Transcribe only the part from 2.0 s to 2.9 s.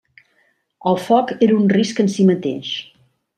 en si mateix.